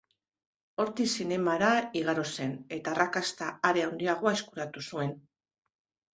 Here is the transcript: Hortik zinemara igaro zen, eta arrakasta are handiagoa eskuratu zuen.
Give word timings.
Hortik 0.83 1.11
zinemara 1.17 1.69
igaro 1.99 2.23
zen, 2.39 2.57
eta 2.79 2.91
arrakasta 2.95 3.51
are 3.73 3.85
handiagoa 3.91 4.35
eskuratu 4.41 4.87
zuen. 4.91 5.15